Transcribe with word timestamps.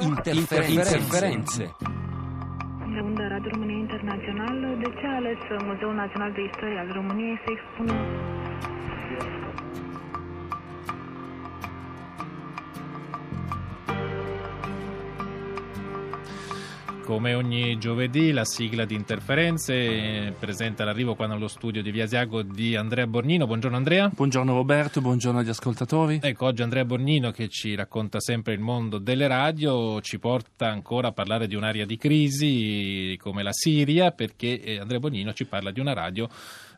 Interferențe. 0.00 1.74
De 2.94 3.00
unde 3.00 3.26
Radio 3.28 3.50
România 3.52 3.76
Internațional, 3.76 4.56
de 4.78 4.88
ce 4.98 5.06
ales 5.06 5.38
Muzeul 5.64 5.94
Național 5.94 6.32
de 6.32 6.42
Istorie 6.50 6.78
al 6.78 6.90
României 6.92 7.40
să 7.44 7.48
expună 7.56 7.94
Come 17.08 17.32
ogni 17.32 17.78
giovedì 17.78 18.32
la 18.32 18.44
sigla 18.44 18.84
di 18.84 18.94
interferenze 18.94 19.72
eh, 19.72 20.34
presenta 20.38 20.84
l'arrivo 20.84 21.14
qua 21.14 21.26
nello 21.26 21.48
studio 21.48 21.80
di 21.80 21.90
Via 21.90 22.04
Asiago 22.04 22.42
di 22.42 22.76
Andrea 22.76 23.06
Bornino. 23.06 23.46
Buongiorno 23.46 23.78
Andrea. 23.78 24.10
Buongiorno 24.14 24.52
Roberto, 24.52 25.00
buongiorno 25.00 25.38
agli 25.38 25.48
ascoltatori. 25.48 26.18
Ecco, 26.22 26.44
oggi 26.44 26.60
Andrea 26.60 26.84
Bornino 26.84 27.30
che 27.30 27.48
ci 27.48 27.74
racconta 27.74 28.20
sempre 28.20 28.52
il 28.52 28.60
mondo 28.60 28.98
delle 28.98 29.26
radio, 29.26 30.02
ci 30.02 30.18
porta 30.18 30.68
ancora 30.68 31.08
a 31.08 31.12
parlare 31.12 31.46
di 31.46 31.54
un'area 31.54 31.86
di 31.86 31.96
crisi 31.96 33.16
come 33.18 33.42
la 33.42 33.52
Siria, 33.52 34.10
perché 34.10 34.60
eh, 34.60 34.78
Andrea 34.78 34.98
Bornino 34.98 35.32
ci 35.32 35.46
parla 35.46 35.70
di 35.70 35.80
una 35.80 35.94
radio 35.94 36.28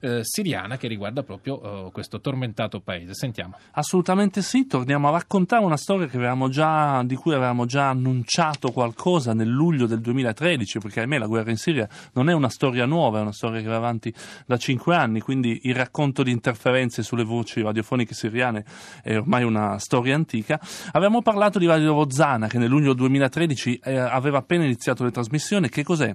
eh, 0.00 0.20
siriana 0.22 0.76
che 0.76 0.88
riguarda 0.88 1.22
proprio 1.22 1.86
eh, 1.86 1.90
questo 1.92 2.20
tormentato 2.20 2.80
paese. 2.80 3.14
Sentiamo. 3.14 3.56
Assolutamente 3.72 4.42
sì, 4.42 4.66
torniamo 4.66 5.08
a 5.08 5.12
raccontare 5.12 5.64
una 5.64 5.76
storia 5.76 6.08
già, 6.48 7.02
di 7.02 7.14
cui 7.16 7.34
avevamo 7.34 7.66
già 7.66 7.88
annunciato 7.88 8.70
qualcosa 8.70 9.34
nel 9.34 9.48
luglio 9.48 9.86
del 9.86 10.00
2013, 10.20 10.78
perché 10.78 11.00
ahimè 11.00 11.18
la 11.18 11.26
guerra 11.26 11.50
in 11.50 11.56
Siria 11.56 11.88
non 12.12 12.28
è 12.28 12.32
una 12.32 12.48
storia 12.48 12.86
nuova, 12.86 13.18
è 13.18 13.22
una 13.22 13.32
storia 13.32 13.60
che 13.60 13.66
va 13.66 13.76
avanti 13.76 14.12
da 14.46 14.56
cinque 14.56 14.94
anni, 14.94 15.20
quindi 15.20 15.60
il 15.64 15.74
racconto 15.74 16.22
di 16.22 16.30
interferenze 16.30 17.02
sulle 17.02 17.24
voci 17.24 17.62
radiofoniche 17.62 18.14
siriane 18.14 18.64
è 19.02 19.16
ormai 19.16 19.44
una 19.44 19.78
storia 19.78 20.14
antica. 20.14 20.60
Avevamo 20.92 21.22
parlato 21.22 21.58
di 21.58 21.66
Radio 21.66 21.92
Rozzana 21.92 22.46
che 22.46 22.58
nel 22.58 22.68
luglio 22.68 22.94
2013 22.94 23.80
eh, 23.82 23.96
aveva 23.96 24.38
appena 24.38 24.64
iniziato 24.64 25.04
le 25.04 25.10
trasmissioni. 25.10 25.68
Che 25.68 25.82
cos'è? 25.82 26.14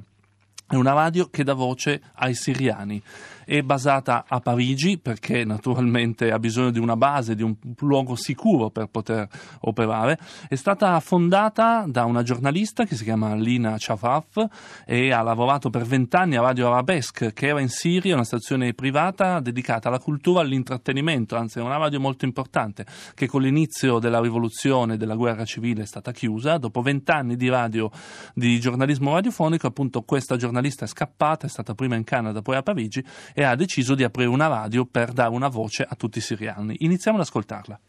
È 0.68 0.76
una 0.76 0.94
radio 0.94 1.30
che 1.30 1.44
dà 1.44 1.54
voce 1.54 2.02
ai 2.16 2.34
siriani 2.34 3.02
è 3.46 3.62
basata 3.62 4.26
a 4.28 4.40
Parigi 4.40 4.98
perché 4.98 5.46
naturalmente 5.46 6.32
ha 6.32 6.40
bisogno 6.40 6.72
di 6.72 6.80
una 6.80 6.98
base, 6.98 7.36
di 7.36 7.44
un 7.44 7.56
luogo 7.80 8.16
sicuro 8.16 8.72
per 8.72 8.88
poter 8.88 9.28
operare. 9.62 10.18
È 10.50 10.56
stata 10.56 11.00
fondata 11.00 11.86
da 11.88 12.06
una 12.06 12.24
giornalista 12.24 12.86
che 12.86 12.96
si 12.96 13.04
chiama 13.04 13.36
Lina 13.36 13.76
Chafaf 13.78 14.48
e 14.86 15.12
ha 15.12 15.22
lavorato 15.22 15.70
per 15.70 15.84
vent'anni 15.84 16.36
a 16.36 16.42
Radio 16.42 16.72
Arabesque 16.72 17.34
che 17.34 17.48
era 17.48 17.62
in 17.62 17.70
Siria, 17.70 18.16
una 18.16 18.24
stazione 18.24 18.74
privata 18.74 19.40
dedicata 19.40 19.90
alla 19.90 20.00
cultura 20.00 20.42
e 20.42 20.44
all'intrattenimento, 20.44 21.36
anzi 21.36 21.60
è 21.60 21.62
una 21.62 21.78
radio 21.78 22.00
molto 22.00 22.26
importante 22.26 22.86
che 23.14 23.28
con 23.28 23.44
l'inizio 23.44 24.00
della 24.00 24.20
rivoluzione, 24.20 24.98
della 24.98 25.16
guerra 25.16 25.46
civile 25.46 25.84
è 25.84 25.86
stata 25.86 26.12
chiusa. 26.12 26.58
Dopo 26.58 26.82
vent'anni 26.82 27.36
di 27.36 27.48
radio, 27.48 27.92
di 28.34 28.60
giornalismo 28.60 29.14
radiofonico, 29.14 29.68
appunto 29.68 30.02
questa 30.02 30.36
giornalista 30.36 30.55
è 30.86 30.88
scappata, 30.88 31.46
è 31.46 31.50
stata 31.50 31.74
prima 31.74 31.96
in 31.96 32.04
Canada, 32.04 32.42
poi 32.42 32.56
a 32.56 32.64
Parigi 32.64 33.04
e 33.34 33.44
ha 33.44 33.56
deciso 33.56 33.96
di 33.96 34.04
aprire 34.04 34.30
una 34.30 34.48
radio 34.48 34.86
per 34.86 35.12
dare 35.12 35.34
una 35.34 35.48
voce 35.48 35.86
a 35.88 35.96
tutti 35.96 36.18
i 36.18 36.22
siriani. 36.22 36.76
Iniziamo 36.80 37.18
ad 37.18 37.24
ascoltarla. 37.24 37.80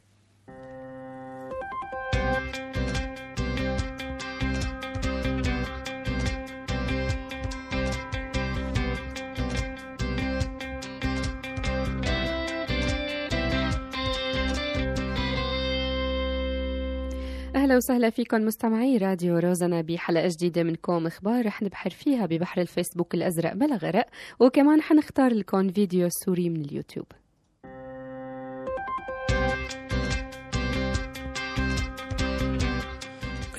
أهلا 17.66 17.76
وسهلا 17.76 18.10
فيكم 18.10 18.40
مستمعي 18.40 18.96
راديو 18.96 19.38
روزنا 19.38 19.80
بحلقة 19.80 20.28
جديدة 20.28 20.62
منكم. 20.62 21.06
إخبار 21.06 21.46
رح 21.46 21.62
نبحر 21.62 21.90
فيها 21.90 22.26
ببحر 22.26 22.60
الفيسبوك 22.60 23.14
الأزرق 23.14 23.52
بلا 23.52 23.76
غرق 23.76 24.06
وكمان 24.40 24.82
حنختار 24.82 25.34
لكم 25.34 25.68
فيديو 25.68 26.08
سوري 26.10 26.50
من 26.50 26.60
اليوتيوب. 26.60 27.06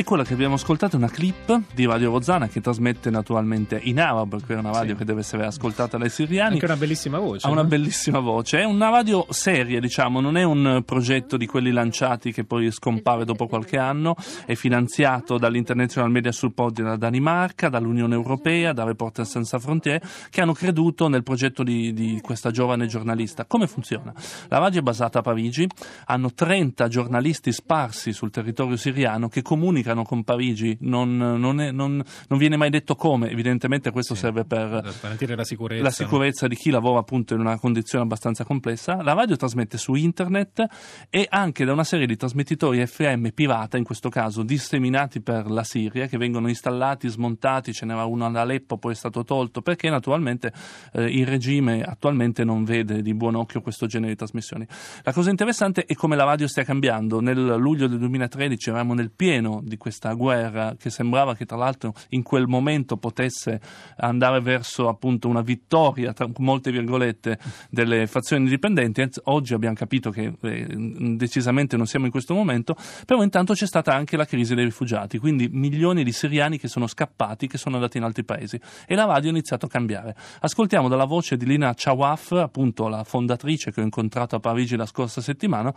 Quella 0.07 0.23
che 0.23 0.35
abbiamo 0.35 0.53
ascoltato 0.53 0.95
è 0.95 0.99
una 0.99 1.09
clip 1.09 1.63
di 1.73 1.85
Radio 1.85 2.11
Rozzana 2.11 2.47
che 2.47 2.61
trasmette 2.61 3.09
naturalmente 3.09 3.77
in 3.83 3.99
arabo, 3.99 4.37
perché 4.37 4.53
è 4.53 4.57
una 4.57 4.71
radio 4.71 4.93
sì. 4.93 4.99
che 4.99 5.03
deve 5.03 5.19
essere 5.19 5.45
ascoltata 5.45 5.97
dai 5.97 6.09
siriani. 6.09 6.53
Anche 6.53 6.63
una 6.63 6.77
bellissima 6.77 7.19
voce. 7.19 7.45
Ha 7.45 7.49
no? 7.49 7.55
una 7.55 7.65
bellissima 7.65 8.19
voce. 8.19 8.59
È 8.59 8.63
una 8.63 8.89
radio 8.89 9.25
seria, 9.31 9.81
diciamo, 9.81 10.21
non 10.21 10.37
è 10.37 10.43
un 10.43 10.83
progetto 10.85 11.35
di 11.35 11.45
quelli 11.45 11.71
lanciati 11.71 12.31
che 12.31 12.45
poi 12.45 12.71
scompare 12.71 13.25
dopo 13.25 13.47
qualche 13.47 13.77
anno. 13.77 14.15
È 14.45 14.55
finanziato 14.55 15.37
dall'International 15.37 16.09
Media 16.09 16.31
Support 16.31 16.75
della 16.75 16.95
Danimarca, 16.95 17.67
dall'Unione 17.67 18.15
Europea, 18.15 18.71
da 18.71 18.85
Reporters 18.85 19.29
Senza 19.29 19.59
Frontiere, 19.59 20.01
che 20.29 20.39
hanno 20.39 20.53
creduto 20.53 21.09
nel 21.09 21.23
progetto 21.23 21.63
di, 21.63 21.91
di 21.91 22.21
questa 22.21 22.49
giovane 22.49 22.85
giornalista. 22.85 23.43
Come 23.43 23.67
funziona? 23.67 24.13
La 24.47 24.59
radio 24.59 24.79
è 24.79 24.83
basata 24.83 25.19
a 25.19 25.21
Parigi, 25.21 25.67
hanno 26.05 26.33
30 26.33 26.87
giornalisti 26.87 27.51
sparsi 27.51 28.13
sul 28.13 28.31
territorio 28.31 28.77
siriano 28.77 29.27
che 29.27 29.41
comunicano 29.41 29.95
comunicano 29.97 30.03
con 30.03 30.23
Parigi, 30.23 30.77
non, 30.81 31.17
non, 31.17 31.61
è, 31.61 31.71
non, 31.71 32.03
non, 32.27 32.39
viene 32.39 32.57
mai 32.57 32.69
detto 32.69 32.95
come, 32.95 33.29
evidentemente 33.29 33.91
questo 33.91 34.13
sì, 34.13 34.21
serve 34.21 34.45
per, 34.45 34.93
garantire 35.01 35.35
la 35.35 35.43
sicurezza. 35.43 35.83
la 35.83 35.91
sicurezza 35.91 36.47
di 36.47 36.55
chi 36.55 36.69
lavora 36.69 36.99
appunto 36.99 37.33
in 37.33 37.39
una 37.39 37.57
condizione 37.57 38.03
abbastanza 38.03 38.43
complessa. 38.43 39.01
La 39.01 39.13
radio 39.13 39.35
trasmette 39.35 39.77
su 39.77 39.95
internet 39.95 40.65
e 41.09 41.25
anche 41.29 41.65
da 41.65 41.71
una 41.71 41.83
serie 41.83 42.05
di 42.05 42.15
trasmettitori 42.15 42.85
FM 42.85 43.27
pirata, 43.29 43.77
in 43.77 43.83
questo 43.83 44.09
caso 44.09 44.43
disseminati 44.43 45.21
per 45.21 45.49
la 45.49 45.63
Siria, 45.63 46.07
che 46.07 46.17
vengono 46.17 46.47
installati, 46.49 47.07
smontati, 47.07 47.73
ce 47.73 47.85
n'era 47.85 48.05
uno 48.05 48.25
ad 48.25 48.35
Aleppo, 48.35 48.77
poi 48.77 48.91
è 48.91 48.95
stato 48.95 49.23
tolto, 49.23 49.61
perché 49.61 49.89
naturalmente 49.89 50.51
eh, 50.93 51.05
il 51.05 51.25
regime 51.25 51.81
attualmente 51.81 52.43
non 52.43 52.63
vede 52.63 53.01
di 53.01 53.13
buon 53.13 53.35
occhio 53.35 53.61
questo 53.61 53.87
genere 53.87 54.11
di 54.11 54.17
trasmissioni. 54.17 54.67
La 55.03 55.13
cosa 55.13 55.29
interessante 55.29 55.85
è 55.85 55.93
come 55.93 56.15
la 56.15 56.23
radio 56.23 56.47
stia 56.47 56.63
cambiando. 56.63 57.19
Nel 57.19 57.55
luglio 57.57 57.87
del 57.87 57.99
2013 57.99 58.69
eravamo 58.69 58.93
nel 58.93 59.11
pieno 59.11 59.61
di 59.63 59.77
questa 59.87 60.11
guerra 60.11 60.75
che 60.77 60.89
sembrava 60.89 61.33
che 61.33 61.45
tra 61.45 61.55
l'altro 61.55 61.93
in 62.09 62.21
quel 62.21 62.45
momento 62.45 62.97
potesse 62.97 63.61
andare 63.97 64.41
verso 64.41 64.89
appunto 64.89 65.29
una 65.29 65.39
vittoria 65.39 66.11
tra 66.11 66.27
molte 66.39 66.71
virgolette 66.71 67.39
delle 67.69 68.05
fazioni 68.05 68.43
indipendenti. 68.43 69.05
Oggi 69.23 69.53
abbiamo 69.53 69.75
capito 69.75 70.09
che 70.09 70.33
eh, 70.41 70.67
decisamente 71.15 71.77
non 71.77 71.85
siamo 71.85 72.05
in 72.05 72.11
questo 72.11 72.33
momento 72.33 72.75
però 73.05 73.23
intanto 73.23 73.53
c'è 73.53 73.65
stata 73.65 73.93
anche 73.93 74.17
la 74.17 74.25
crisi 74.25 74.55
dei 74.55 74.65
rifugiati 74.65 75.19
quindi 75.19 75.47
milioni 75.49 76.03
di 76.03 76.11
siriani 76.11 76.59
che 76.59 76.67
sono 76.67 76.85
scappati 76.85 77.47
che 77.47 77.57
sono 77.57 77.75
andati 77.75 77.97
in 77.97 78.03
altri 78.03 78.25
paesi. 78.25 78.59
E 78.85 78.93
la 78.93 79.05
radio 79.05 79.29
ha 79.29 79.31
iniziato 79.31 79.67
a 79.67 79.69
cambiare. 79.69 80.15
Ascoltiamo 80.41 80.89
dalla 80.89 81.05
voce 81.05 81.37
di 81.37 81.45
Lina 81.45 81.73
Chawaf 81.73 82.33
appunto 82.33 82.89
la 82.89 83.05
fondatrice 83.05 83.71
che 83.71 83.79
ho 83.79 83.83
incontrato 83.83 84.35
a 84.35 84.39
Parigi 84.41 84.75
la 84.75 84.85
scorsa 84.85 85.21
settimana 85.21 85.73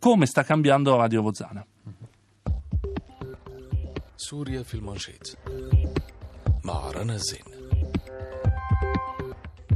come 0.00 0.26
sta 0.26 0.42
cambiando 0.42 0.96
Radio 0.96 1.22
Vozana 1.22 1.64
سوريا 4.23 4.63
في 4.63 4.73
المانشيت 4.75 5.27
مع 6.63 6.91
رنا 6.91 7.13
الزين 7.13 7.43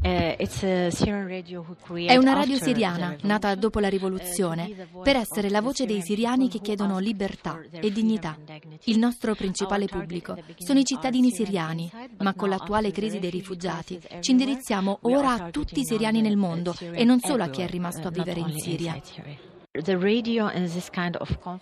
Eh, 0.06 0.36
È 0.36 2.18
una 2.18 2.34
radio 2.34 2.58
siriana, 2.58 3.16
nata 3.22 3.56
dopo 3.56 3.80
la 3.80 3.88
rivoluzione, 3.88 4.90
per 5.02 5.16
essere 5.16 5.50
la 5.50 5.62
voce 5.62 5.86
dei 5.86 6.02
siriani 6.02 6.50
che 6.50 6.60
chiedono 6.60 7.00
libertà 7.00 7.62
e 7.72 7.90
dignità. 7.90 8.38
Il 8.84 9.00
nostro 9.00 9.34
principale 9.34 9.86
pubblico 9.86 10.36
sono 10.58 10.80
i 10.80 10.84
cittadini 10.84 11.32
siriani, 11.32 11.90
ma 12.18 12.34
con 12.34 12.50
l'attuale 12.50 12.92
crisi 12.92 13.20
dei 13.20 13.30
rifugiati 13.30 13.98
ci 14.20 14.32
indirizziamo 14.32 15.00
ora 15.04 15.36
a 15.36 15.50
tutti 15.50 15.80
i 15.80 15.86
siriani 15.86 16.20
nel 16.20 16.36
mondo 16.36 16.76
e 16.80 17.06
non 17.06 17.22
solo 17.22 17.44
a 17.44 17.48
chi 17.48 17.62
è 17.62 17.70
rimasto 17.70 18.10
a 18.10 18.12
vivere 18.12 18.42
in 18.42 18.60
Siria. 18.60 19.02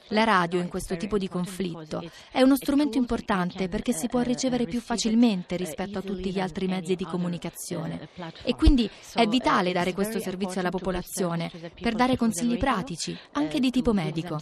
La 0.09 0.25
radio 0.25 0.61
in 0.61 0.69
questo 0.69 0.97
tipo 0.97 1.19
di 1.19 1.29
conflitto 1.29 2.03
è 2.31 2.43
uno 2.43 2.57
strumento 2.57 2.99
importante 2.99 3.69
perché 3.69 3.93
si 3.93 4.07
può 4.07 4.21
ricevere 4.21 4.65
più 4.65 4.81
facilmente 4.81 5.57
rispetto 5.57 5.99
a 5.99 6.03
tutti 6.03 6.31
gli 6.31 6.41
altri 6.41 6.67
mezzi 6.67 6.95
di 6.95 7.05
comunicazione 7.05 8.09
e 8.43 8.55
quindi 8.55 8.89
è 9.15 9.27
vitale 9.27 9.73
dare 9.73 9.93
questo 9.93 10.21
servizio 10.21 10.61
alla 10.61 10.71
popolazione 10.71 11.51
per 11.81 11.95
dare 11.95 12.17
consigli 12.17 12.57
pratici, 12.57 13.17
anche 13.33 13.61
di 13.61 13.71
tipo 13.71 13.93
medico. 13.93 14.41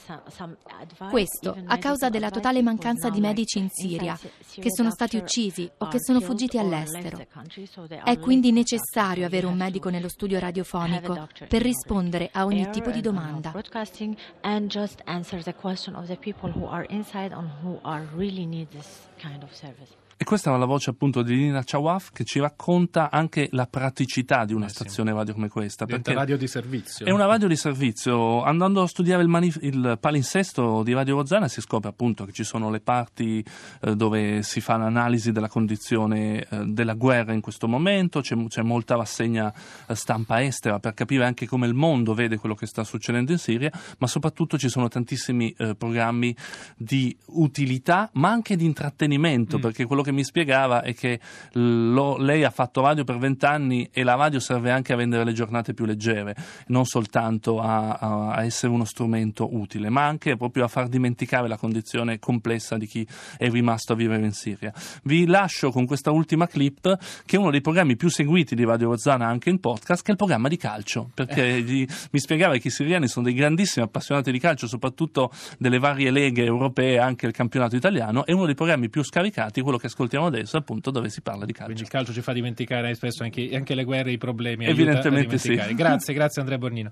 Questo 1.10 1.56
a 1.66 1.78
causa 1.78 2.08
della 2.08 2.30
totale 2.30 2.62
mancanza 2.62 3.10
di 3.10 3.20
medici 3.20 3.58
in 3.58 3.68
Siria, 3.70 4.18
che 4.54 4.70
sono 4.70 4.90
stati 4.90 5.16
uccisi 5.16 5.70
o 5.78 5.88
che 5.88 6.00
sono 6.00 6.20
fuggiti 6.20 6.58
all'estero. 6.58 7.18
È 8.04 8.18
quindi 8.18 8.52
necessario 8.52 9.26
avere 9.26 9.46
un 9.46 9.56
medico 9.56 9.88
nello 9.88 10.08
studio 10.08 10.38
radiofonico 10.38 11.28
per 11.48 11.62
rispondere 11.62 12.30
a 12.32 12.44
ogni 12.44 12.68
tipo 12.70 12.90
di 12.90 13.00
domanda 13.00 13.52
broadcasting 13.64 14.16
and 14.42 14.70
just 14.70 15.00
answer 15.06 15.42
the 15.42 15.52
question 15.52 15.96
of 15.96 16.08
the 16.08 16.16
people 16.16 16.50
who 16.50 16.66
are 16.66 16.84
inside 16.84 17.32
and 17.32 17.48
who 17.62 17.80
are 17.84 18.02
really 18.14 18.46
need 18.46 18.70
this 18.70 19.06
kind 19.18 19.42
of 19.42 19.54
service. 19.54 20.03
E 20.24 20.26
questa 20.26 20.54
è 20.54 20.56
la 20.56 20.64
voce 20.64 20.88
appunto 20.88 21.20
di 21.20 21.36
Lina 21.36 21.60
Chawaf 21.62 22.10
che 22.10 22.24
ci 22.24 22.40
racconta 22.40 23.10
anche 23.10 23.48
la 23.52 23.66
praticità 23.66 24.46
di 24.46 24.54
una 24.54 24.64
Eh 24.64 24.68
sì. 24.70 24.76
stazione 24.76 25.12
radio 25.12 25.34
come 25.34 25.50
questa. 25.50 25.84
Diventa 25.84 26.12
Perché 26.12 26.18
radio 26.18 26.38
di 26.38 26.46
servizio. 26.48 27.04
è 27.04 27.10
una 27.10 27.26
radio 27.26 27.46
di 27.46 27.56
servizio. 27.56 28.42
Andando 28.42 28.80
a 28.80 28.86
studiare 28.86 29.20
il, 29.22 29.28
manif- 29.28 29.62
il 29.62 29.98
palinsesto 30.00 30.82
di 30.82 30.94
Radio 30.94 31.16
Rozzana 31.16 31.46
si 31.46 31.60
scopre 31.60 31.90
appunto 31.90 32.24
che 32.24 32.32
ci 32.32 32.42
sono 32.42 32.70
le 32.70 32.80
parti 32.80 33.44
eh, 33.82 33.94
dove 33.96 34.42
si 34.42 34.62
fa 34.62 34.78
l'analisi 34.78 35.30
della 35.30 35.48
condizione 35.48 36.46
eh, 36.48 36.64
della 36.68 36.94
guerra 36.94 37.34
in 37.34 37.42
questo 37.42 37.68
momento, 37.68 38.22
c'è, 38.22 38.34
c'è 38.48 38.62
molta 38.62 38.96
rassegna 38.96 39.52
eh, 39.86 39.94
stampa 39.94 40.42
estera 40.42 40.78
per 40.78 40.94
capire 40.94 41.26
anche 41.26 41.46
come 41.46 41.66
il 41.66 41.74
mondo 41.74 42.14
vede 42.14 42.38
quello 42.38 42.54
che 42.54 42.64
sta 42.64 42.82
succedendo 42.82 43.30
in 43.30 43.38
Siria, 43.38 43.70
ma 43.98 44.06
soprattutto 44.06 44.56
ci 44.56 44.70
sono 44.70 44.88
tantissimi 44.88 45.54
eh, 45.58 45.74
programmi 45.74 46.34
di 46.78 47.14
utilità 47.26 48.08
ma 48.14 48.30
anche 48.30 48.56
di 48.56 48.64
intrattenimento, 48.64 49.58
Mm. 49.58 49.60
perché 49.60 49.84
quello 49.84 50.00
che 50.00 50.12
mi 50.14 50.24
spiegava 50.24 50.82
è 50.82 50.94
che 50.94 51.20
lo- 51.52 52.16
lei 52.16 52.44
ha 52.44 52.50
fatto 52.50 52.80
radio 52.80 53.04
per 53.04 53.18
vent'anni 53.18 53.88
e 53.92 54.02
la 54.02 54.14
radio 54.14 54.40
serve 54.40 54.70
anche 54.70 54.92
a 54.92 54.96
rendere 54.96 55.24
le 55.24 55.32
giornate 55.32 55.74
più 55.74 55.84
leggere, 55.84 56.34
non 56.68 56.84
soltanto 56.86 57.60
a, 57.60 57.90
a- 57.92 58.32
a 58.32 58.44
essere 58.44 58.72
uno 58.72 58.84
strumento 58.84 59.54
utile, 59.54 59.88
ma 59.90 60.06
anche 60.06 60.36
proprio 60.36 60.64
a 60.64 60.68
far 60.68 60.88
dimenticare 60.88 61.48
la 61.48 61.56
condizione 61.56 62.18
complessa 62.18 62.76
di 62.76 62.86
chi 62.86 63.06
è 63.36 63.50
rimasto 63.50 63.92
a 63.92 63.96
vivere 63.96 64.24
in 64.24 64.32
Siria. 64.32 64.72
Vi 65.02 65.26
lascio 65.26 65.70
con 65.70 65.86
questa 65.86 66.10
ultima 66.10 66.46
clip, 66.46 66.96
che 67.26 67.36
è 67.36 67.38
uno 67.38 67.50
dei 67.50 67.60
programmi 67.60 67.96
più 67.96 68.08
seguiti 68.08 68.54
di 68.54 68.64
Radio 68.64 68.88
Rozzana 68.90 69.26
anche 69.26 69.50
in 69.50 69.58
podcast, 69.60 70.02
che 70.02 70.08
è 70.08 70.12
il 70.12 70.16
programma 70.16 70.48
di 70.48 70.56
calcio, 70.56 71.10
perché 71.12 71.60
gli- 71.62 71.86
mi 72.12 72.18
spiegava 72.20 72.56
che 72.56 72.68
i 72.68 72.70
siriani 72.70 73.08
sono 73.08 73.24
dei 73.26 73.34
grandissimi 73.34 73.84
appassionati 73.84 74.30
di 74.30 74.38
calcio, 74.38 74.66
soprattutto 74.66 75.30
delle 75.58 75.78
varie 75.78 76.10
leghe 76.10 76.44
europee, 76.44 76.98
anche 76.98 77.26
il 77.26 77.32
campionato 77.32 77.76
italiano, 77.76 78.24
e 78.24 78.32
uno 78.32 78.46
dei 78.46 78.54
programmi 78.54 78.88
più 78.88 79.02
scaricati, 79.02 79.60
quello 79.60 79.78
che 79.78 79.88
ascoltiamo 79.94 80.26
adesso, 80.26 80.56
appunto, 80.56 80.90
dove 80.90 81.08
si 81.08 81.22
parla 81.22 81.44
di 81.44 81.52
calcio. 81.52 81.66
Quindi 81.66 81.82
il 81.82 81.88
calcio 81.88 82.12
ci 82.12 82.20
fa 82.20 82.32
dimenticare 82.32 82.94
spesso 82.94 83.22
anche, 83.22 83.48
anche 83.54 83.74
le 83.74 83.84
guerre 83.84 84.10
e 84.10 84.14
i 84.14 84.18
problemi. 84.18 84.66
Evidentemente 84.66 85.38
sì. 85.38 85.54
Grazie, 85.54 86.12
grazie 86.12 86.40
Andrea 86.40 86.58
Bornino. 86.58 86.90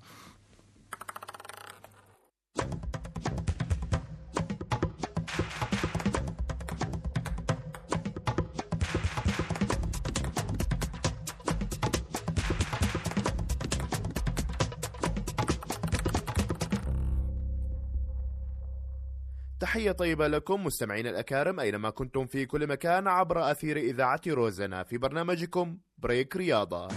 تحية 19.72 19.92
طيبة 19.92 20.28
لكم 20.28 20.64
مستمعين 20.64 21.06
الأكارم 21.06 21.60
أينما 21.60 21.90
كنتم 21.90 22.26
في 22.26 22.46
كل 22.46 22.66
مكان 22.66 23.08
عبر 23.08 23.50
أثير 23.50 23.76
إذاعة 23.76 24.20
روزنا 24.26 24.82
في 24.82 24.98
برنامجكم 24.98 25.78
بريك 25.98 26.36
رياضة. 26.36 26.88